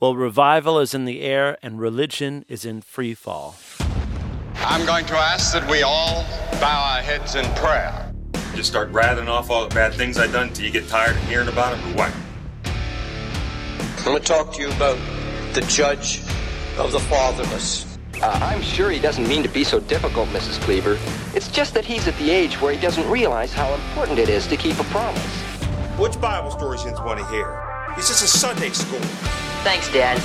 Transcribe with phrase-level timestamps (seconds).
[0.00, 3.56] Well, revival is in the air and religion is in free fall.
[4.56, 8.10] I'm going to ask that we all bow our heads in prayer.
[8.54, 11.22] Just start rattling off all the bad things I've done till you get tired of
[11.24, 12.14] hearing about them, or what?
[13.98, 14.98] I'm going to talk to you about
[15.52, 16.20] the judge
[16.78, 17.98] of the fatherless.
[18.22, 20.58] Uh, I'm sure he doesn't mean to be so difficult, Mrs.
[20.62, 20.98] Cleaver.
[21.34, 24.46] It's just that he's at the age where he doesn't realize how important it is
[24.46, 25.42] to keep a promise.
[25.98, 27.59] Which Bible stories you want to hear?
[28.00, 28.98] It's just a Sunday school.
[29.62, 30.16] Thanks, Dad.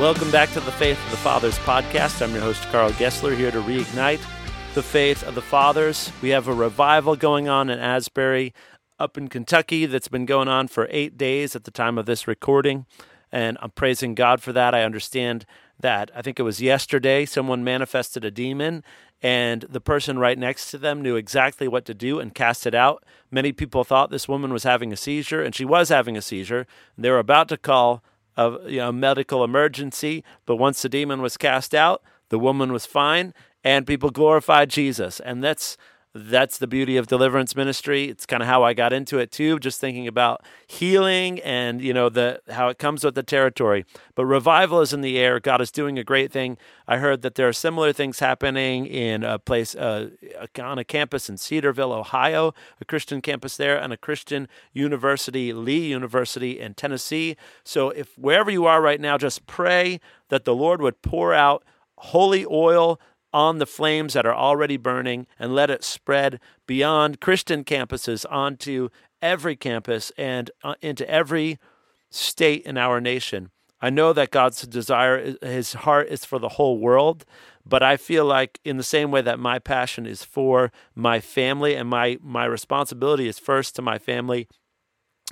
[0.00, 2.22] Welcome back to the Faith of the Fathers podcast.
[2.22, 4.24] I'm your host, Karl Gessler, here to reignite
[4.72, 6.10] the faith of the fathers.
[6.22, 8.54] We have a revival going on in Asbury,
[8.98, 12.26] up in Kentucky, that's been going on for eight days at the time of this
[12.26, 12.86] recording.
[13.30, 14.74] And I'm praising God for that.
[14.74, 15.44] I understand
[15.78, 18.82] that I think it was yesterday someone manifested a demon
[19.22, 22.74] and the person right next to them knew exactly what to do and cast it
[22.74, 23.04] out.
[23.30, 26.66] Many people thought this woman was having a seizure, and she was having a seizure.
[26.98, 28.02] They were about to call
[28.36, 32.84] a you know, medical emergency, but once the demon was cast out, the woman was
[32.84, 35.20] fine, and people glorified Jesus.
[35.20, 35.76] And that's
[36.14, 38.04] that's the beauty of deliverance ministry.
[38.04, 41.94] It's kind of how I got into it too, just thinking about healing and you
[41.94, 43.86] know the how it comes with the territory.
[44.14, 45.40] But revival is in the air.
[45.40, 46.58] God is doing a great thing.
[46.86, 50.10] I heard that there are similar things happening in a place uh,
[50.60, 55.86] on a campus in Cedarville, Ohio, a Christian campus there, and a Christian university, Lee
[55.88, 57.36] University in Tennessee.
[57.64, 61.64] So if wherever you are right now, just pray that the Lord would pour out
[61.96, 63.00] holy oil
[63.32, 68.88] on the flames that are already burning and let it spread beyond Christian campuses onto
[69.20, 71.58] every campus and uh, into every
[72.10, 73.50] state in our nation.
[73.80, 77.24] I know that God's desire, his heart is for the whole world,
[77.66, 81.74] but I feel like in the same way that my passion is for my family
[81.74, 84.46] and my my responsibility is first to my family,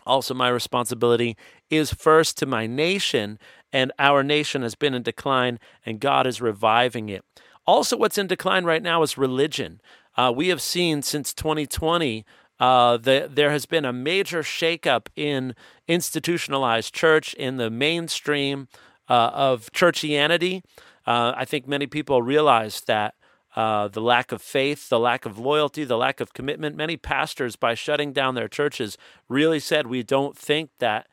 [0.04, 1.36] also my responsibility
[1.68, 3.38] is first to my nation
[3.72, 7.24] and our nation has been in decline and God is reviving it.
[7.70, 9.80] Also, what's in decline right now is religion.
[10.16, 12.24] Uh, we have seen since 2020
[12.58, 15.54] uh, the, there has been a major shakeup in
[15.86, 18.66] institutionalized church, in the mainstream
[19.08, 20.62] uh, of churchianity.
[21.06, 23.14] Uh, I think many people realize that
[23.54, 26.76] uh, the lack of faith, the lack of loyalty, the lack of commitment.
[26.76, 28.98] Many pastors, by shutting down their churches,
[29.28, 31.06] really said, We don't think that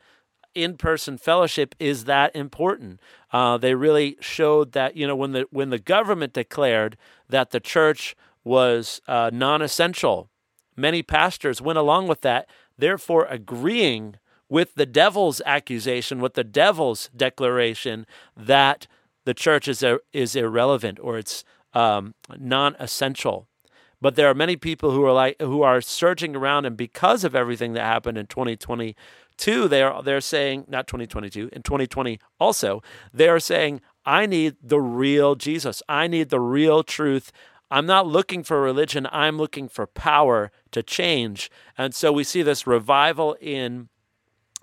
[0.62, 3.00] in person fellowship is that important.
[3.32, 6.96] Uh, they really showed that you know when the when the government declared
[7.28, 10.30] that the church was uh, non-essential,
[10.76, 12.48] many pastors went along with that,
[12.78, 14.16] therefore agreeing
[14.48, 18.86] with the devil's accusation, with the devil's declaration that
[19.24, 23.46] the church is a, is irrelevant or it's um, non-essential.
[24.00, 27.34] But there are many people who are like who are searching around, and because of
[27.34, 28.94] everything that happened in 2020,
[29.38, 32.82] Two, they're they're saying not 2022 in 2020 also
[33.14, 35.82] they are saying I need the real Jesus.
[35.88, 37.30] I need the real truth.
[37.70, 39.06] I'm not looking for religion.
[39.12, 41.50] I'm looking for power to change.
[41.76, 43.88] And so we see this revival in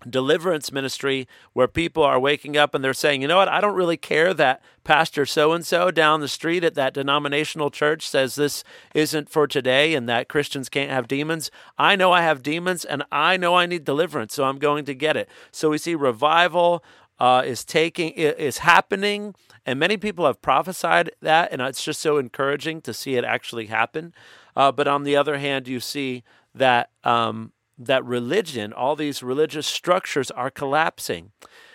[0.10, 3.76] deliverance ministry where people are waking up and they're saying, you know what, I don't
[3.76, 8.36] really care that Pastor so and so down the street at that denominational church says
[8.36, 11.50] this isn't for today and that Christians can't have demons.
[11.78, 14.94] I know I have demons and I know I need deliverance, so I'm going to
[14.94, 15.30] get it.
[15.52, 16.84] So we see revival.
[17.18, 19.34] Uh, is taking is happening,
[19.66, 23.68] and many people have prophesied that, and it's just so encouraging to see it actually
[23.68, 24.14] happen.
[24.54, 29.68] Uh, but on the other hand, you see that um, that religion, all these religious
[29.68, 31.32] structures are collapsing.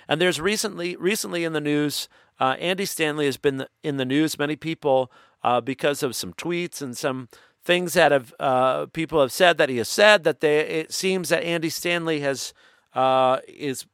[0.09, 4.39] And there's recently, recently in the news, uh, Andy Stanley has been in the news.
[4.39, 5.13] Many people,
[5.43, 7.29] uh, because of some tweets and some
[7.63, 10.61] things that have uh, people have said that he has said that they.
[10.61, 12.55] It seems that Andy Stanley has
[12.95, 13.87] uh, is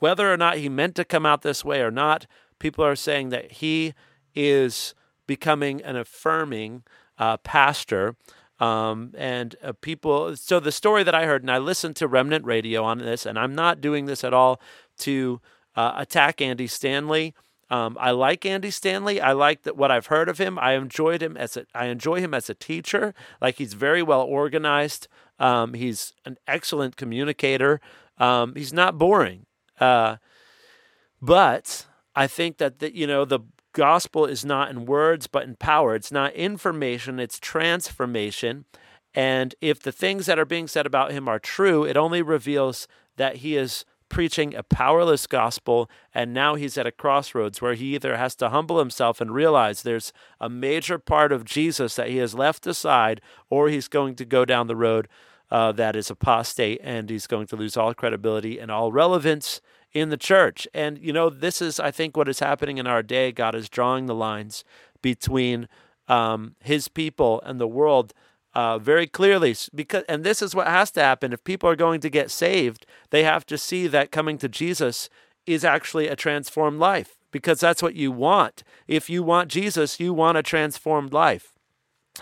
[0.00, 2.26] whether or not he meant to come out this way or not.
[2.58, 3.94] People are saying that he
[4.34, 4.94] is
[5.26, 6.82] becoming an affirming
[7.18, 8.16] uh, pastor
[8.62, 12.44] um, and uh, people, so the story that I heard, and I listened to Remnant
[12.44, 14.60] Radio on this, and I'm not doing this at all
[14.98, 15.40] to
[15.74, 17.34] uh, attack Andy Stanley.
[17.70, 19.20] Um, I like Andy Stanley.
[19.20, 20.60] I like that what I've heard of him.
[20.60, 23.14] I enjoyed him as a, I enjoy him as a teacher.
[23.40, 25.08] Like he's very well organized.
[25.40, 27.80] Um, he's an excellent communicator.
[28.18, 29.46] Um, he's not boring.
[29.80, 30.18] Uh,
[31.20, 33.40] but I think that the, you know the
[33.72, 35.94] gospel is not in words, but in power.
[35.94, 38.64] It's not information, it's transformation.
[39.14, 42.88] And if the things that are being said about him are true, it only reveals
[43.16, 47.94] that he is preaching a powerless gospel, and now he's at a crossroads where he
[47.94, 52.18] either has to humble himself and realize there's a major part of Jesus that he
[52.18, 55.08] has left aside, or he's going to go down the road
[55.50, 59.60] uh, that is apostate and he's going to lose all credibility and all relevance
[59.92, 60.66] in the church.
[60.74, 63.32] And, you know, this is, I think, what is happening in our day.
[63.32, 64.64] God is drawing the lines
[65.02, 65.68] between
[66.08, 68.12] um, his people and the world.
[68.54, 72.02] Uh, very clearly because and this is what has to happen if people are going
[72.02, 75.08] to get saved they have to see that coming to jesus
[75.46, 80.12] is actually a transformed life because that's what you want if you want jesus you
[80.12, 81.52] want a transformed life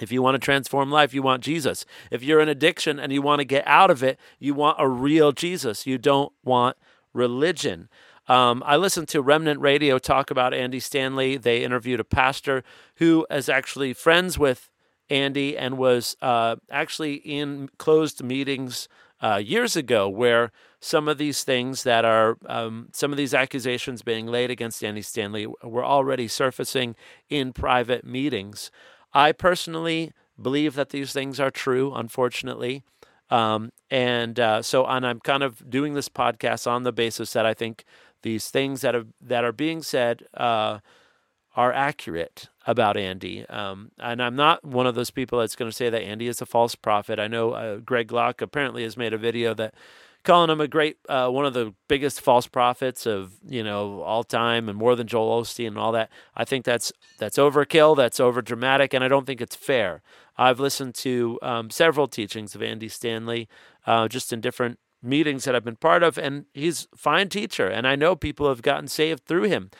[0.00, 1.84] if you want to transform life, you want Jesus.
[2.10, 4.88] If you're in addiction and you want to get out of it, you want a
[4.88, 5.86] real Jesus.
[5.86, 6.76] You don't want
[7.12, 7.88] religion.
[8.28, 11.36] Um, I listened to Remnant Radio talk about Andy Stanley.
[11.36, 12.62] They interviewed a pastor
[12.96, 14.70] who is actually friends with
[15.08, 18.88] Andy and was uh, actually in closed meetings
[19.20, 24.02] uh, years ago where some of these things that are, um, some of these accusations
[24.02, 26.96] being laid against Andy Stanley were already surfacing
[27.28, 28.70] in private meetings.
[29.12, 32.82] I personally believe that these things are true, unfortunately.
[33.30, 37.46] Um, and uh, so, and I'm kind of doing this podcast on the basis that
[37.46, 37.84] I think
[38.22, 40.80] these things that are that are being said uh,
[41.56, 43.46] are accurate about Andy.
[43.48, 46.40] Um, and I'm not one of those people that's going to say that Andy is
[46.40, 47.18] a false prophet.
[47.18, 49.74] I know uh, Greg Locke apparently has made a video that
[50.22, 54.24] calling him a great uh, one of the biggest false prophets of you know all
[54.24, 56.10] time and more than Joel Osteen and all that.
[56.36, 57.96] I think that's that's overkill.
[57.96, 60.02] That's over dramatic, and I don't think it's fair.
[60.40, 63.46] I've listened to um, several teachings of Andy Stanley,
[63.86, 67.68] uh, just in different meetings that I've been part of, and he's a fine teacher,
[67.68, 69.70] and I know people have gotten saved through him.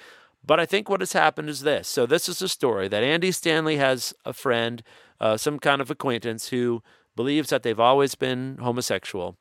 [0.45, 1.89] But I think what has happened is this.
[1.89, 4.83] So this is a story that Andy Stanley has a friend,
[5.19, 6.83] uh, some kind of acquaintance who
[7.17, 9.37] believes that they've always been homosexual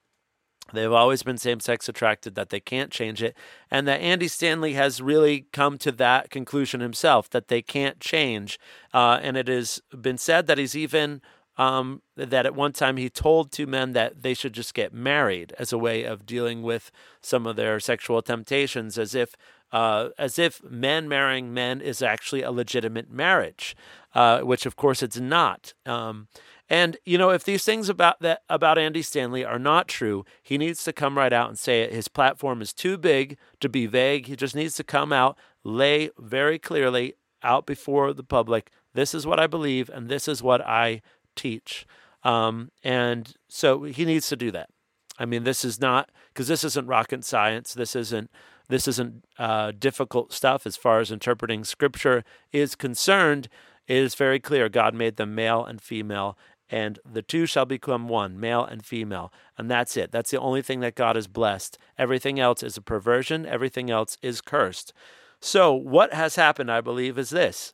[0.73, 3.35] They've always been same sex attracted, that they can't change it,
[3.71, 8.59] and that Andy Stanley has really come to that conclusion himself that they can't change.
[8.93, 11.21] Uh, and it has been said that he's even,
[11.57, 15.53] um, that at one time he told two men that they should just get married
[15.59, 19.35] as a way of dealing with some of their sexual temptations, as if.
[19.71, 23.75] Uh, as if men marrying men is actually a legitimate marriage,
[24.15, 25.75] uh, which of course it's not.
[25.85, 26.27] Um,
[26.69, 30.57] and you know, if these things about that about Andy Stanley are not true, he
[30.57, 31.91] needs to come right out and say it.
[31.91, 34.27] His platform is too big to be vague.
[34.27, 38.69] He just needs to come out, lay very clearly out before the public.
[38.93, 41.01] This is what I believe, and this is what I
[41.35, 41.85] teach.
[42.23, 44.69] Um, and so he needs to do that.
[45.17, 47.73] I mean, this is not because this isn't rocket science.
[47.73, 48.29] This isn't
[48.69, 53.49] this isn't uh, difficult stuff as far as interpreting scripture is concerned.
[53.87, 56.37] It is very clear God made them male and female,
[56.69, 59.33] and the two shall become one, male and female.
[59.57, 60.11] And that's it.
[60.11, 61.77] That's the only thing that God has blessed.
[61.97, 64.93] Everything else is a perversion, everything else is cursed.
[65.41, 67.73] So, what has happened, I believe, is this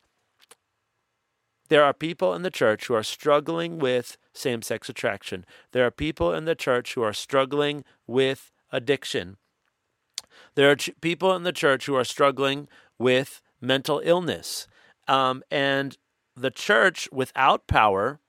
[1.69, 5.91] there are people in the church who are struggling with same sex attraction, there are
[5.91, 9.37] people in the church who are struggling with addiction.
[10.55, 14.67] There are people in the church who are struggling with mental illness.
[15.07, 15.97] Um, and
[16.35, 18.19] the church, without power,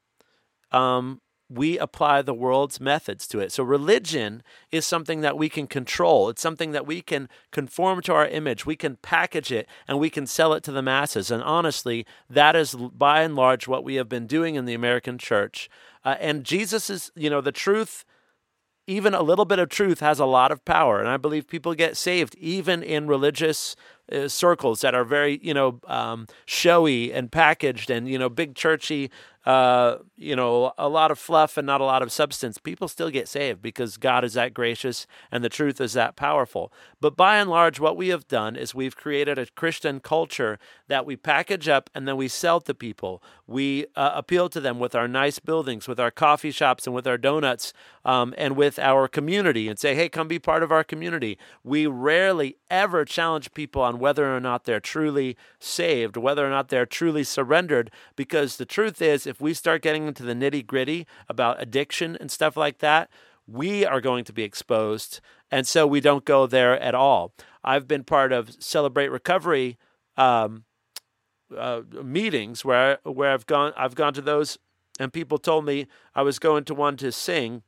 [0.76, 3.52] um, we apply the world's methods to it.
[3.52, 4.42] So, religion
[4.72, 6.28] is something that we can control.
[6.28, 8.66] It's something that we can conform to our image.
[8.66, 11.30] We can package it and we can sell it to the masses.
[11.30, 15.18] And honestly, that is by and large what we have been doing in the American
[15.18, 15.68] church.
[16.04, 18.04] Uh, and Jesus is, you know, the truth,
[18.88, 21.00] even a little bit of truth has a lot of power.
[21.00, 23.76] And I believe people get saved even in religious
[24.12, 28.54] uh, circles that are very, you know, um, showy and packaged and, you know, big
[28.54, 29.10] churchy
[29.46, 33.10] uh, you know, a lot of fluff and not a lot of substance, people still
[33.10, 36.72] get saved because God is that gracious and the truth is that powerful.
[37.00, 41.06] But by and large, what we have done is we've created a Christian culture that
[41.06, 43.22] we package up and then we sell to people.
[43.46, 47.06] We uh, appeal to them with our nice buildings, with our coffee shops, and with
[47.06, 47.72] our donuts,
[48.04, 51.38] um, and with our community and say, hey, come be part of our community.
[51.62, 56.68] We rarely ever challenge people on whether or not they're truly saved, whether or not
[56.68, 60.66] they're truly surrendered, because the truth is, if if we start getting into the nitty
[60.66, 63.10] gritty about addiction and stuff like that,
[63.46, 65.20] we are going to be exposed.
[65.50, 67.34] And so we don't go there at all.
[67.62, 69.76] I've been part of Celebrate Recovery
[70.16, 70.64] um,
[71.54, 74.58] uh, meetings where where I've gone I've gone to those
[74.98, 77.62] and people told me I was going to one to sing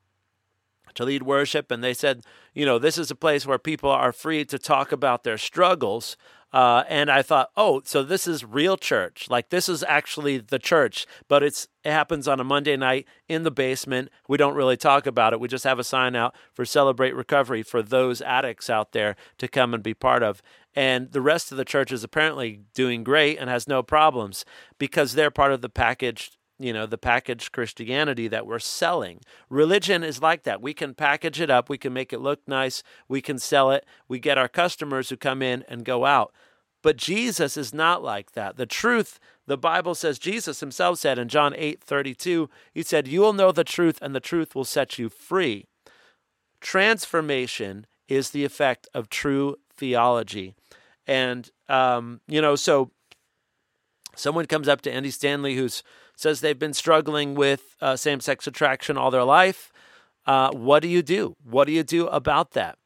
[0.94, 2.22] to lead worship and they said
[2.54, 6.16] you know this is a place where people are free to talk about their struggles
[6.52, 9.26] uh, and I thought, oh, so this is real church.
[9.28, 13.42] Like this is actually the church, but it's it happens on a Monday night in
[13.42, 14.10] the basement.
[14.28, 15.40] We don't really talk about it.
[15.40, 19.48] We just have a sign out for Celebrate Recovery for those addicts out there to
[19.48, 20.42] come and be part of.
[20.74, 24.44] And the rest of the church is apparently doing great and has no problems
[24.78, 29.20] because they're part of the packaged you know, the packaged Christianity that we're selling.
[29.48, 30.60] Religion is like that.
[30.60, 33.86] We can package it up, we can make it look nice, we can sell it,
[34.08, 36.32] we get our customers who come in and go out.
[36.82, 38.56] But Jesus is not like that.
[38.56, 43.20] The truth, the Bible says, Jesus himself said in John 8 32, he said, You
[43.20, 45.66] will know the truth, and the truth will set you free.
[46.60, 50.54] Transformation is the effect of true theology.
[51.06, 52.90] And, um, you know, so
[54.14, 55.82] someone comes up to Andy Stanley who's
[56.18, 59.72] says they've been struggling with uh, same sex attraction all their life.
[60.26, 61.36] Uh, what do you do?
[61.44, 62.76] What do you do about that?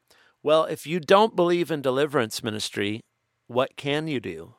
[0.42, 3.00] Well, if you don't believe in deliverance ministry,
[3.46, 4.54] what can you do?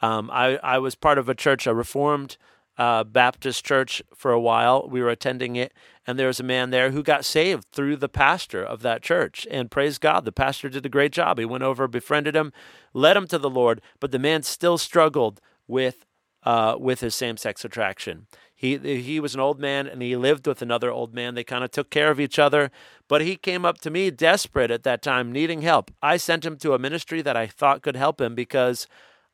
[0.00, 2.36] Um, I, I was part of a church, a Reformed
[2.76, 4.88] uh, Baptist church for a while.
[4.88, 5.72] We were attending it,
[6.04, 9.46] and there was a man there who got saved through the pastor of that church.
[9.52, 11.38] And praise God, the pastor did a great job.
[11.38, 12.52] He went over, befriended him,
[12.92, 16.06] led him to the Lord, but the man still struggled with
[16.42, 18.26] uh, with his same sex attraction.
[18.54, 21.34] He he was an old man and he lived with another old man.
[21.34, 22.70] They kind of took care of each other,
[23.08, 25.90] but he came up to me desperate at that time, needing help.
[26.02, 28.86] I sent him to a ministry that I thought could help him because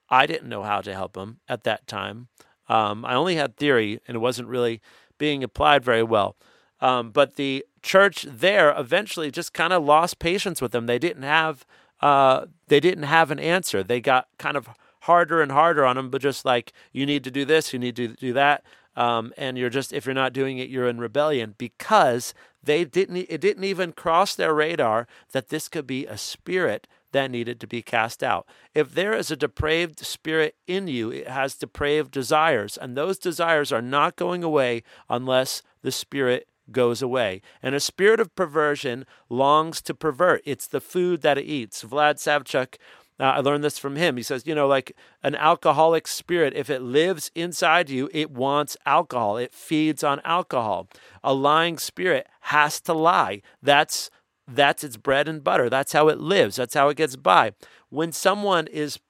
[0.08, 2.28] I didn't know how to help him at that time.
[2.68, 4.80] Um, I only had theory and it wasn't really
[5.18, 6.36] being applied very well.
[6.80, 10.86] Um, but the church there eventually just kind of lost patience with him.
[10.86, 11.64] They didn't have
[12.00, 13.82] uh, they didn't have an answer.
[13.82, 14.68] They got kind of
[15.06, 17.96] harder and harder on them, but just like you need to do this, you need
[17.96, 18.64] to do that.
[18.96, 23.16] Um, and you're just if you're not doing it, you're in rebellion because they didn't.
[23.28, 27.66] It didn't even cross their radar that this could be a spirit that needed to
[27.66, 28.46] be cast out.
[28.74, 33.70] If there is a depraved spirit in you, it has depraved desires, and those desires
[33.70, 37.42] are not going away unless the spirit goes away.
[37.62, 40.42] And a spirit of perversion longs to pervert.
[40.44, 41.84] It's the food that it eats.
[41.84, 42.76] Vlad Savchuk
[43.18, 44.16] uh, I learned this from him.
[44.16, 48.76] He says, you know, like an alcoholic spirit, if it lives inside you, it wants
[48.84, 49.36] alcohol.
[49.38, 50.88] It feeds on alcohol.
[51.24, 53.42] A lying spirit has to lie.
[53.62, 54.10] That's
[54.48, 55.68] that's its bread and butter.
[55.68, 56.56] That's how it lives.
[56.56, 57.52] That's how it gets by.
[57.88, 59.00] When someone is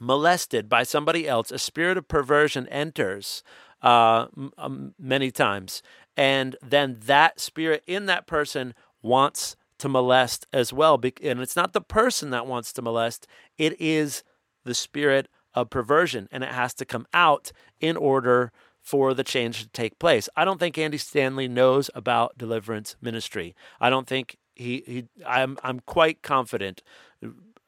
[0.00, 3.42] molested by somebody else, a spirit of perversion enters
[3.80, 5.82] uh, m- um, many times,
[6.16, 10.98] and then that spirit in that person wants to molest as well.
[11.22, 13.26] And it's not the person that wants to molest,
[13.58, 14.24] it is
[14.64, 16.26] the spirit of perversion.
[16.32, 18.50] And it has to come out in order
[18.80, 20.26] for the change to take place.
[20.36, 23.54] I don't think Andy Stanley knows about deliverance ministry.
[23.78, 26.82] I don't think he, he I'm, I'm quite confident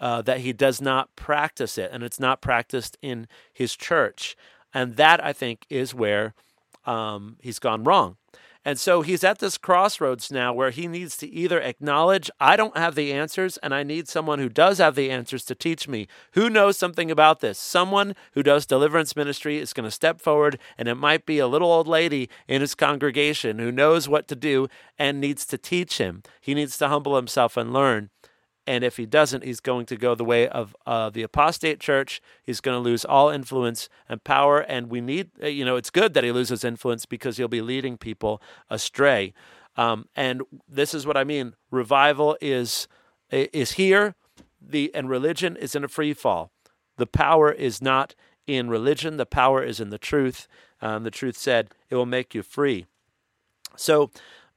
[0.00, 4.38] uh, that he does not practice it and it's not practiced in his church.
[4.72, 6.32] And that I think is where
[6.86, 8.16] um, he's gone wrong.
[8.66, 12.76] And so he's at this crossroads now where he needs to either acknowledge, I don't
[12.76, 16.08] have the answers, and I need someone who does have the answers to teach me.
[16.32, 17.60] Who knows something about this?
[17.60, 21.46] Someone who does deliverance ministry is going to step forward, and it might be a
[21.46, 24.66] little old lady in his congregation who knows what to do
[24.98, 26.24] and needs to teach him.
[26.40, 28.10] He needs to humble himself and learn.
[28.66, 32.20] And if he doesn't, he's going to go the way of uh, the apostate church.
[32.42, 34.58] He's going to lose all influence and power.
[34.58, 37.62] And we need, uh, you know, it's good that he loses influence because he'll be
[37.62, 39.32] leading people astray.
[39.76, 41.54] Um, and this is what I mean.
[41.70, 42.88] Revival is
[43.30, 44.14] is here,
[44.60, 46.50] the and religion is in a free fall.
[46.96, 48.14] The power is not
[48.46, 49.16] in religion.
[49.16, 50.48] The power is in the truth.
[50.80, 52.86] Um, the truth said it will make you free.
[53.76, 54.10] So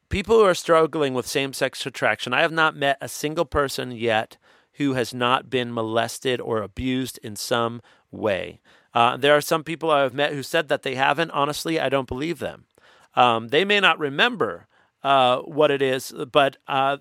[0.10, 3.92] people who are struggling with same sex attraction, I have not met a single person
[3.92, 4.38] yet
[4.74, 8.60] who has not been molested or abused in some way.
[8.94, 11.32] Uh, there are some people I have met who said that they haven't.
[11.32, 12.66] Honestly, I don't believe them.
[13.16, 14.68] Um, they may not remember
[15.04, 16.98] uh, what it is, but uh,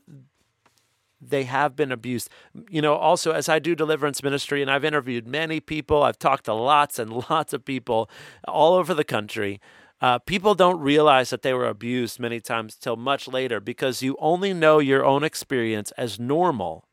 [1.21, 2.29] they have been abused.
[2.69, 6.45] You know, also, as I do deliverance ministry and I've interviewed many people, I've talked
[6.45, 8.11] to lots and lots of people
[8.47, 9.61] all over the country.
[10.01, 14.17] Uh, people don't realize that they were abused many times till much later because you
[14.21, 16.85] only know your own experience as normal.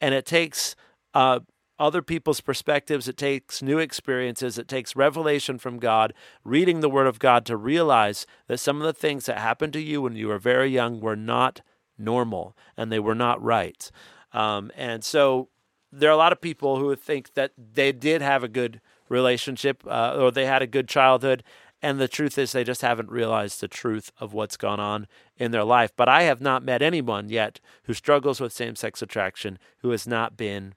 [0.00, 0.76] And it takes
[1.12, 1.40] uh,
[1.78, 7.06] other people's perspectives, it takes new experiences, it takes revelation from God, reading the Word
[7.06, 10.28] of God to realize that some of the things that happened to you when you
[10.28, 11.62] were very young were not
[11.98, 13.90] normal and they were not right.
[14.32, 15.48] Um, and so
[15.90, 19.82] there are a lot of people who think that they did have a good relationship
[19.86, 21.42] uh, or they had a good childhood
[21.86, 25.52] and the truth is, they just haven't realized the truth of what's gone on in
[25.52, 25.92] their life.
[25.96, 30.04] But I have not met anyone yet who struggles with same sex attraction who has
[30.04, 30.74] not been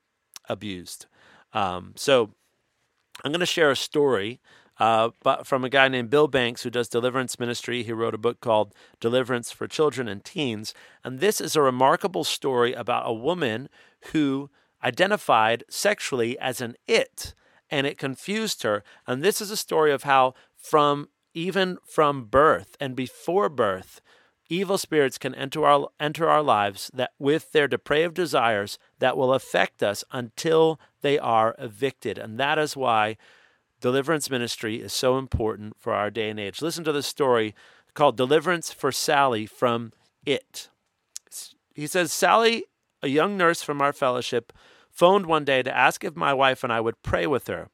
[0.48, 1.08] abused.
[1.51, 2.30] Um, so
[3.24, 4.39] I'm going to share a story
[4.80, 7.82] uh, but from a guy named Bill Banks who does deliverance ministry.
[7.82, 10.75] He wrote a book called Deliverance for Children and Teens.
[11.04, 13.68] And this is a remarkable story about a woman
[14.13, 14.51] who
[14.84, 17.34] identified sexually as an it
[17.70, 18.84] and it confused her.
[19.06, 24.01] And this is a story of how from even from birth and before birth,
[24.50, 29.34] evil spirits can enter our enter our lives that with their depraved desires that will
[29.34, 32.18] affect us until they are evicted.
[32.18, 33.18] And that is why
[33.80, 36.62] deliverance ministry is so important for our day and age.
[36.62, 37.56] Listen to this story
[37.94, 39.94] called Deliverance for Sally from
[40.25, 40.70] It.
[41.74, 42.66] He says Sally,
[43.01, 44.51] a young nurse from our fellowship,
[44.92, 47.70] phoned one day to ask if my wife and I would pray with her.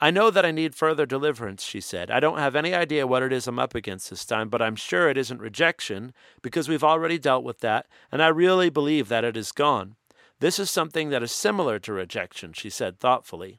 [0.00, 2.08] I know that I need further deliverance, she said.
[2.08, 4.76] I don't have any idea what it is I'm up against this time, but I'm
[4.76, 9.24] sure it isn't rejection because we've already dealt with that, and I really believe that
[9.24, 9.96] it is gone.
[10.38, 13.58] This is something that is similar to rejection, she said thoughtfully.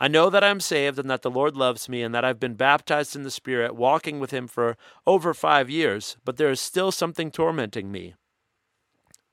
[0.00, 2.54] I know that I'm saved and that the Lord loves me and that I've been
[2.54, 6.92] baptized in the Spirit, walking with Him for over five years, but there is still
[6.92, 8.14] something tormenting me.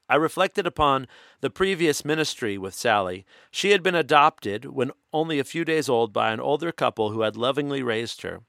[0.07, 1.07] I reflected upon
[1.41, 3.25] the previous ministry with Sally.
[3.49, 7.21] She had been adopted when only a few days old by an older couple who
[7.21, 8.41] had lovingly raised her.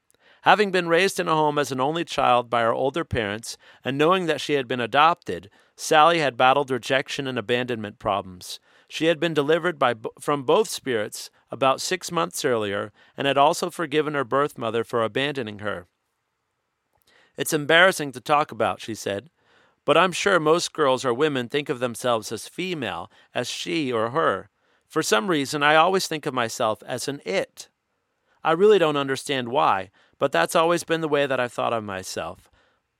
[0.43, 3.97] Having been raised in a home as an only child by her older parents, and
[3.97, 8.59] knowing that she had been adopted, Sally had battled rejection and abandonment problems.
[8.87, 13.69] She had been delivered by, from both spirits about six months earlier and had also
[13.69, 15.87] forgiven her birth mother for abandoning her.
[17.35, 19.29] It's embarrassing to talk about, she said.
[19.87, 24.09] But I'm sure most girls or women think of themselves as female, as she or
[24.09, 24.49] her.
[24.85, 27.69] For some reason, I always think of myself as an it.
[28.43, 31.85] I really don't understand why, but that's always been the way that I've thought of
[31.85, 32.51] myself.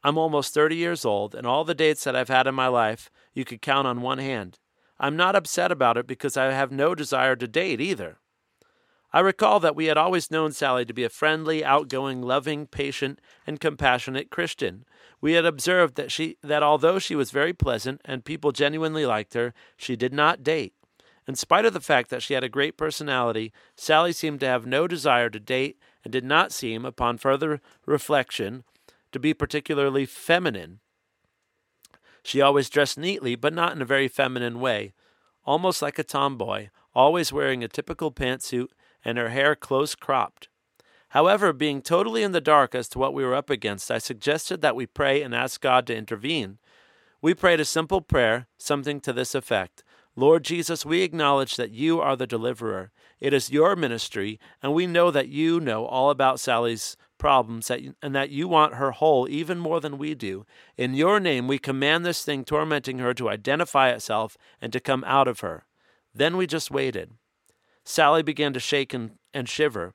[0.02, 3.12] I'm almost 30 years old, and all the dates that I've had in my life
[3.34, 4.58] you could count on one hand.
[4.98, 8.20] I'm not upset about it because I have no desire to date either.
[9.14, 13.20] I recall that we had always known Sally to be a friendly, outgoing, loving, patient,
[13.46, 14.86] and compassionate Christian.
[15.22, 19.34] We had observed that she that although she was very pleasant and people genuinely liked
[19.34, 20.74] her, she did not date.
[21.28, 24.66] In spite of the fact that she had a great personality, Sally seemed to have
[24.66, 28.64] no desire to date and did not seem, upon further reflection,
[29.12, 30.80] to be particularly feminine.
[32.24, 34.94] She always dressed neatly, but not in a very feminine way,
[35.46, 38.70] almost like a tomboy, always wearing a typical pantsuit
[39.08, 40.50] and her hair close cropped.
[41.10, 44.62] However, being totally in the dark as to what we were up against, I suggested
[44.62, 46.58] that we pray and ask God to intervene.
[47.22, 49.84] We prayed a simple prayer, something to this effect
[50.20, 52.92] Lord Jesus, we acknowledge that you are the deliverer.
[53.20, 58.16] It is your ministry, and we know that you know all about Sally's problems and
[58.16, 60.44] that you want her whole even more than we do.
[60.76, 65.04] In your name, we command this thing tormenting her to identify itself and to come
[65.06, 65.66] out of her.
[66.16, 67.12] Then we just waited.
[67.88, 69.94] Sally began to shake and, and shiver.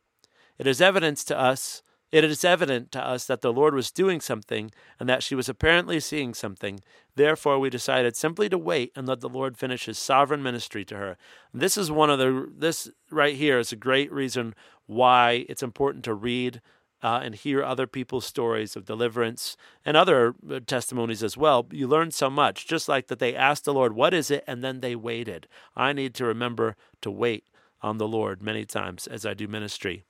[0.59, 4.21] It is evidence to us it is evident to us that the Lord was doing
[4.21, 6.81] something and that she was apparently seeing something.
[7.17, 10.97] Therefore, we decided simply to wait and let the Lord finish his sovereign ministry to
[10.97, 11.17] her.
[11.55, 16.05] This is one of the, this right here is a great reason why it's important
[16.05, 16.61] to read
[17.03, 21.67] uh, and hear other people's stories of deliverance and other uh, testimonies as well.
[21.73, 24.45] You learn so much, just like that they asked the Lord, What is it?
[24.47, 25.49] and then they waited.
[25.75, 27.47] I need to remember to wait
[27.83, 30.05] on the Lord many times as I do ministry.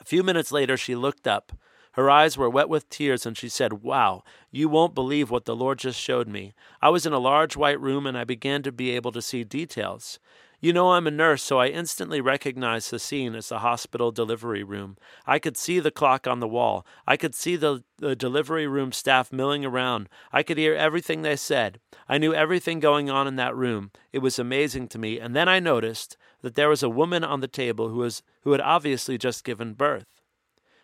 [0.00, 1.52] A few minutes later, she looked up.
[1.92, 5.54] Her eyes were wet with tears, and she said, Wow, you won't believe what the
[5.54, 6.54] Lord just showed me.
[6.80, 9.44] I was in a large white room, and I began to be able to see
[9.44, 10.18] details.
[10.62, 14.62] You know, I'm a nurse, so I instantly recognized the scene as the hospital delivery
[14.62, 14.96] room.
[15.26, 16.86] I could see the clock on the wall.
[17.04, 20.08] I could see the, the delivery room staff milling around.
[20.32, 21.80] I could hear everything they said.
[22.08, 23.90] I knew everything going on in that room.
[24.12, 25.18] It was amazing to me.
[25.18, 28.52] And then I noticed that there was a woman on the table who, was, who
[28.52, 30.20] had obviously just given birth.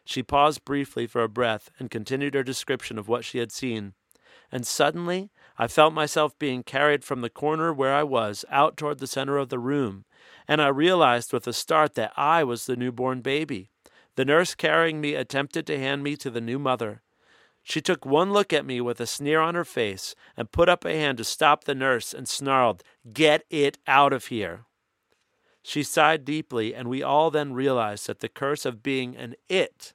[0.04, 3.92] She paused briefly for a breath and continued her description of what she had seen.
[4.50, 9.00] And suddenly I felt myself being carried from the corner where I was out toward
[9.00, 10.04] the center of the room,
[10.46, 13.70] and I realized with a start that I was the newborn baby.
[14.14, 17.02] The nurse carrying me attempted to hand me to the new mother.
[17.62, 20.84] She took one look at me with a sneer on her face and put up
[20.84, 24.64] a hand to stop the nurse and snarled, Get it out of here.
[25.68, 29.92] She sighed deeply, and we all then realized that the curse of being an it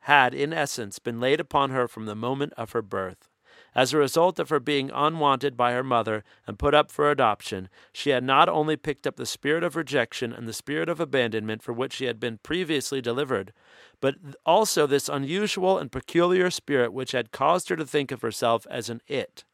[0.00, 3.28] had, in essence, been laid upon her from the moment of her birth.
[3.74, 7.68] As a result of her being unwanted by her mother and put up for adoption,
[7.92, 11.62] she had not only picked up the spirit of rejection and the spirit of abandonment
[11.62, 13.52] for which she had been previously delivered,
[14.00, 14.14] but
[14.46, 18.88] also this unusual and peculiar spirit which had caused her to think of herself as
[18.88, 19.44] an it.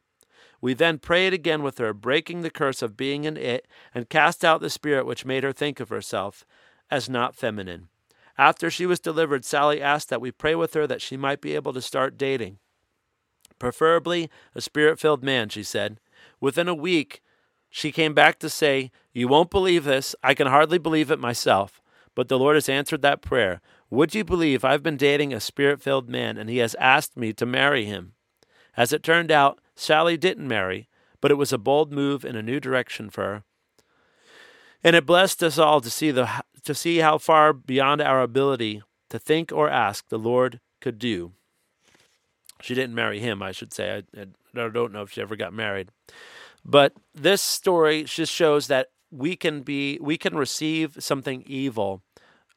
[0.61, 4.43] We then prayed again with her, breaking the curse of being an it, and cast
[4.43, 6.45] out the spirit which made her think of herself
[6.91, 7.87] as not feminine.
[8.37, 11.55] After she was delivered, Sally asked that we pray with her that she might be
[11.55, 12.57] able to start dating.
[13.59, 15.99] Preferably a spirit filled man, she said.
[16.39, 17.21] Within a week,
[17.69, 20.15] she came back to say, You won't believe this.
[20.23, 21.81] I can hardly believe it myself.
[22.15, 23.61] But the Lord has answered that prayer.
[23.89, 27.33] Would you believe I've been dating a spirit filled man and he has asked me
[27.33, 28.13] to marry him?
[28.77, 30.89] As it turned out, Sally didn't marry,
[31.21, 33.43] but it was a bold move in a new direction for her.
[34.83, 36.29] And it blessed us all to see the
[36.65, 41.31] to see how far beyond our ability to think or ask the Lord could do.
[42.61, 44.03] She didn't marry him, I should say.
[44.13, 45.89] I, I don't know if she ever got married.
[46.65, 52.03] But this story just shows that we can be we can receive something evil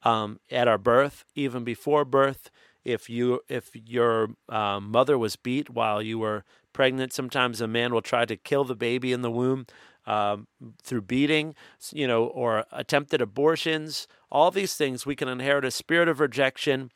[0.03, 2.51] um, at our birth, even before birth.
[2.85, 7.93] If you if your um, mother was beat while you were pregnant, sometimes a man
[7.93, 9.67] will try to kill the baby in the womb
[10.07, 10.49] um,
[10.83, 11.55] through beating,
[11.93, 14.09] you know, or attempted abortions.
[14.31, 16.91] All these things we can inherit a spirit of rejection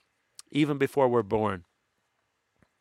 [0.50, 1.64] even before we're born.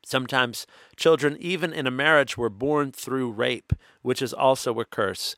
[0.05, 5.35] Sometimes children, even in a marriage, were born through rape, which is also a curse.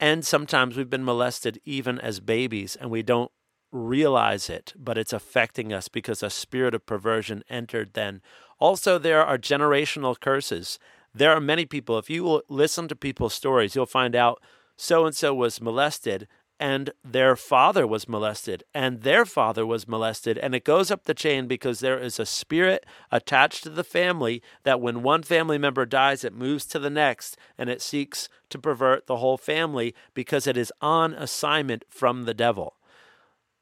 [0.00, 3.30] And sometimes we've been molested even as babies and we don't
[3.72, 8.22] realize it, but it's affecting us because a spirit of perversion entered then.
[8.58, 10.78] Also, there are generational curses.
[11.14, 14.40] There are many people, if you listen to people's stories, you'll find out
[14.76, 20.38] so and so was molested and their father was molested and their father was molested
[20.38, 24.42] and it goes up the chain because there is a spirit attached to the family
[24.62, 28.58] that when one family member dies it moves to the next and it seeks to
[28.58, 32.76] pervert the whole family because it is on assignment from the devil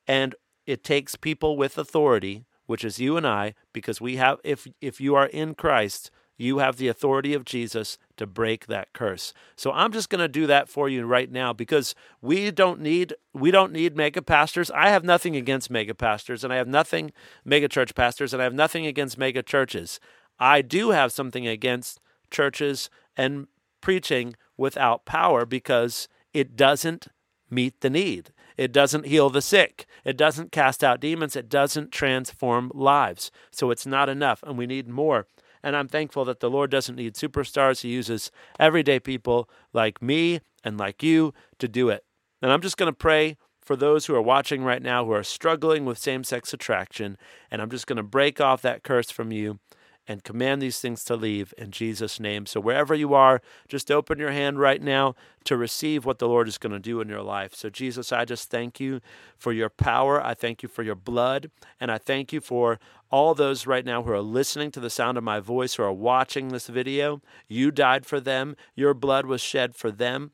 [0.07, 0.35] and
[0.67, 5.01] it takes people with authority which is you and I because we have if if
[5.01, 9.33] you are in Christ you have the authority of Jesus to break that curse.
[9.57, 13.14] So I'm just going to do that for you right now because we don't need
[13.33, 14.71] we don't need mega pastors.
[14.71, 17.12] I have nothing against mega pastors and I have nothing
[17.45, 20.01] mega church pastors and I have nothing against mega churches.
[20.38, 23.47] I do have something against churches and
[23.81, 27.09] preaching without power because it doesn't
[27.49, 28.33] meet the need.
[28.57, 29.87] It doesn't heal the sick.
[30.05, 31.37] It doesn't cast out demons.
[31.37, 33.31] It doesn't transform lives.
[33.51, 35.27] So it's not enough, and we need more.
[35.62, 37.81] And I'm thankful that the Lord doesn't need superstars.
[37.81, 42.05] He uses everyday people like me and like you to do it.
[42.43, 45.23] And I'm just going to pray for those who are watching right now who are
[45.23, 47.17] struggling with same sex attraction.
[47.51, 49.59] And I'm just going to break off that curse from you
[50.07, 52.47] and command these things to leave in Jesus' name.
[52.47, 55.14] So, wherever you are, just open your hand right now
[55.45, 57.55] to receive what the Lord is going to do in your life.
[57.55, 59.01] So, Jesus, I just thank you
[59.37, 60.23] for your power.
[60.23, 61.51] I thank you for your blood.
[61.81, 62.79] And I thank you for
[63.11, 65.93] all those right now who are listening to the sound of my voice, who are
[65.93, 67.23] watching this video.
[67.49, 70.33] You died for them, your blood was shed for them.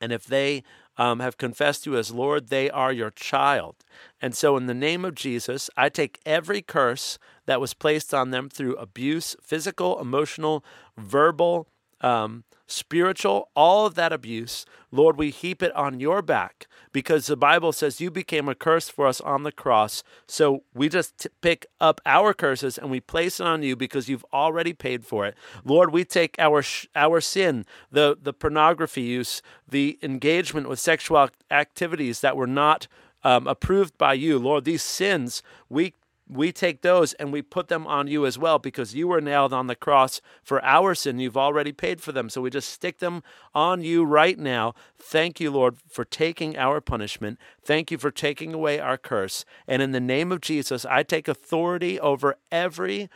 [0.00, 0.62] And if they
[0.98, 3.76] um, have confessed you as Lord, they are your child.
[4.20, 8.30] And so, in the name of Jesus, I take every curse that was placed on
[8.30, 10.64] them through abuse physical, emotional,
[10.98, 11.68] verbal,
[12.00, 17.36] um, spiritual, all of that abuse, Lord, we heap it on your back because the
[17.36, 20.02] Bible says you became a curse for us on the cross.
[20.26, 24.08] So we just t- pick up our curses and we place it on you because
[24.08, 25.36] you've already paid for it.
[25.64, 31.28] Lord, we take our sh- our sin, the the pornography use, the engagement with sexual
[31.50, 32.86] activities that were not
[33.24, 35.94] um, approved by you, Lord, these sins we
[36.28, 39.52] we take those and we put them on you as well because you were nailed
[39.52, 41.18] on the cross for our sin.
[41.18, 42.28] You've already paid for them.
[42.28, 43.22] So we just stick them
[43.54, 44.74] on you right now.
[44.98, 47.38] Thank you, Lord, for taking our punishment.
[47.62, 49.44] Thank you for taking away our curse.
[49.66, 53.08] And in the name of Jesus, I take authority over every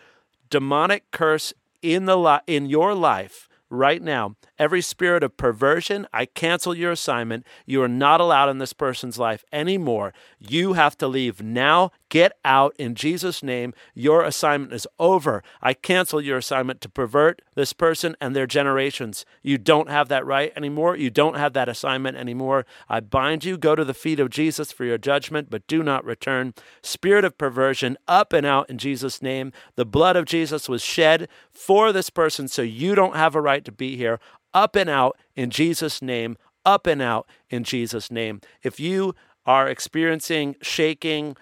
[0.50, 4.36] demonic curse in the li- in your life right now.
[4.62, 7.44] Every spirit of perversion, I cancel your assignment.
[7.66, 10.14] You are not allowed in this person's life anymore.
[10.38, 11.90] You have to leave now.
[12.08, 13.74] Get out in Jesus' name.
[13.92, 15.42] Your assignment is over.
[15.60, 19.24] I cancel your assignment to pervert this person and their generations.
[19.42, 20.94] You don't have that right anymore.
[20.94, 22.64] You don't have that assignment anymore.
[22.88, 23.58] I bind you.
[23.58, 26.54] Go to the feet of Jesus for your judgment, but do not return.
[26.84, 29.50] Spirit of perversion, up and out in Jesus' name.
[29.74, 33.64] The blood of Jesus was shed for this person, so you don't have a right
[33.64, 34.20] to be here.
[34.54, 36.36] Up and out in Jesus' name.
[36.64, 38.40] Up and out in Jesus' name.
[38.62, 39.14] If you
[39.46, 41.36] are experiencing shaking,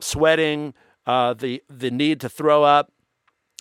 [0.00, 0.74] sweating,
[1.06, 2.92] uh, the the need to throw up,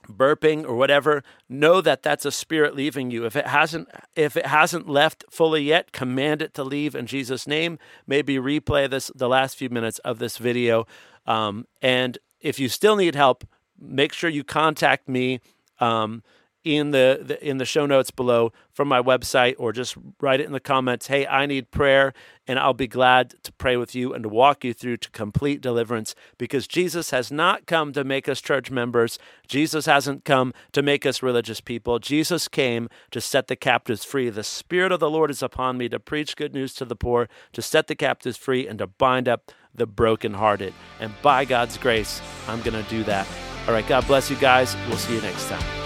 [0.07, 3.25] burping or whatever, know that that's a spirit leaving you.
[3.25, 7.47] If it hasn't if it hasn't left fully yet, command it to leave in Jesus'
[7.47, 7.79] name.
[8.05, 10.85] Maybe replay this the last few minutes of this video,
[11.25, 13.45] um, and if you still need help,
[13.79, 15.39] make sure you contact me.
[15.79, 16.23] Um,
[16.63, 20.45] in the, the, in the show notes below from my website or just write it
[20.45, 22.13] in the comments hey i need prayer
[22.47, 25.61] and i'll be glad to pray with you and to walk you through to complete
[25.61, 29.19] deliverance because jesus has not come to make us church members.
[29.47, 31.99] Jesus hasn't come to make us religious people.
[31.99, 34.29] Jesus came to set the captives free.
[34.29, 37.29] The spirit of the lord is upon me to preach good news to the poor
[37.53, 40.73] to set the captives free and to bind up the brokenhearted.
[40.99, 43.27] And by god's grace i'm going to do that.
[43.67, 44.75] All right god bless you guys.
[44.87, 45.78] We'll see you next time